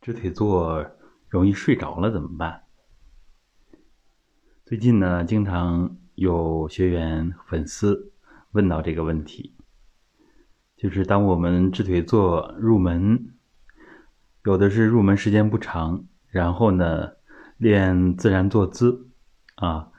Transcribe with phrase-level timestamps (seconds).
[0.00, 0.86] 直腿坐
[1.28, 2.62] 容易睡着了怎么办？
[4.64, 8.10] 最近呢，经常有学员、粉丝
[8.52, 9.54] 问到这个问题，
[10.74, 13.34] 就是当我们直腿坐入门，
[14.44, 17.10] 有的是入门时间不长，然后呢
[17.58, 19.10] 练自然坐姿
[19.56, 19.90] 啊，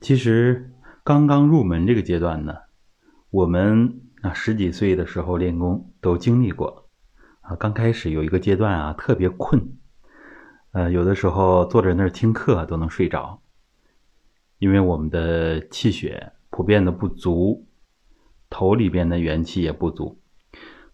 [0.00, 0.72] 其实
[1.04, 2.54] 刚刚入门这个阶段呢，
[3.28, 6.89] 我们啊十几岁的时候练功都经历过。
[7.56, 9.72] 刚开始有一个阶段啊，特别困，
[10.72, 13.42] 呃，有的时候坐在那儿听课都能睡着，
[14.58, 17.66] 因为我们的气血普遍的不足，
[18.48, 20.20] 头里边的元气也不足，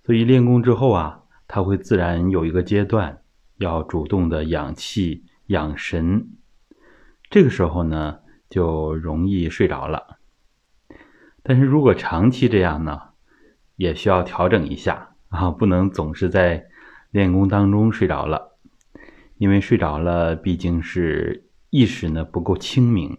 [0.04, 3.22] 所以练功之后啊，它会自然有一个阶段
[3.58, 6.28] 要主动的养气养神，
[7.28, 10.18] 这个时候呢就容易睡着了。
[11.42, 13.00] 但是如果长期这样呢，
[13.76, 15.15] 也需要调整一下。
[15.28, 16.66] 啊，不能总是在
[17.10, 18.58] 练功当中睡着了，
[19.38, 23.18] 因为睡着了毕竟是意识呢不够清明，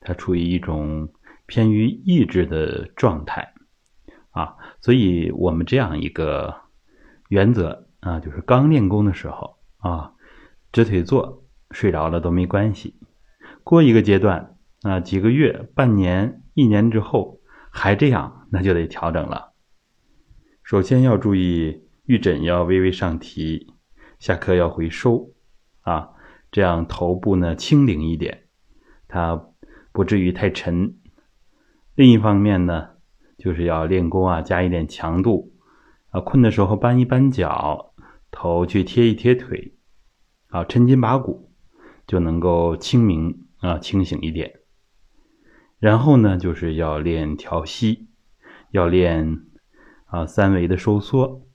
[0.00, 1.08] 它处于一种
[1.46, 3.52] 偏于意志的状态
[4.30, 6.54] 啊，所以我们这样一个
[7.28, 10.12] 原则啊，就是刚练功的时候啊，
[10.72, 12.94] 直腿坐睡着了都没关系，
[13.64, 19.49] 过一个阶段啊，几个月、半年、一年之后还这样，那就得调整了。
[20.70, 23.74] 首先要注意，玉枕要微微上提，
[24.20, 25.32] 下颌要回收，
[25.80, 26.10] 啊，
[26.52, 28.44] 这样头部呢轻灵一点，
[29.08, 29.48] 它
[29.90, 30.94] 不至于太沉。
[31.96, 32.90] 另一方面呢，
[33.36, 35.52] 就是要练功啊，加一点强度，
[36.10, 37.92] 啊，困的时候扳一扳脚，
[38.30, 39.74] 头去贴一贴腿，
[40.50, 41.50] 啊，抻筋拔骨，
[42.06, 44.60] 就能够清明啊，清醒一点。
[45.80, 48.06] 然后呢，就是要练调息，
[48.70, 49.46] 要练。
[50.10, 51.46] 啊，三维的收缩，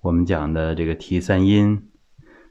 [0.00, 1.90] 我们讲的这个提三阴、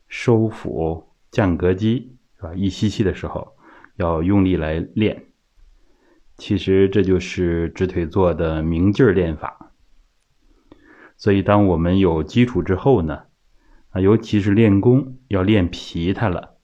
[0.07, 2.53] 收腹、降膈肌，是吧？
[2.53, 3.55] 一吸气的时候
[3.95, 5.25] 要用力来练。
[6.37, 9.73] 其实这就是直腿坐的明劲儿练法。
[11.17, 13.23] 所以，当我们有基础之后呢，
[13.89, 16.57] 啊，尤其是练功要练皮它了，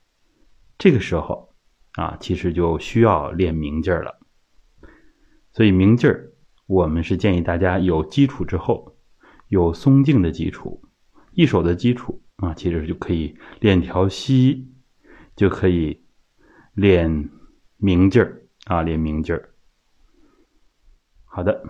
[0.77, 1.55] 这个时候
[1.93, 4.19] 啊，其实就需要练明劲儿了。
[5.53, 6.33] 所以，明劲儿。
[6.67, 8.97] 我们是建议大家有基础之后，
[9.47, 10.81] 有松劲的基础，
[11.31, 14.73] 一手的基础啊，其实就可以练调息，
[15.35, 16.03] 就可以
[16.73, 17.29] 练
[17.77, 19.53] 明劲儿啊，练明劲儿。
[21.25, 21.63] 好的。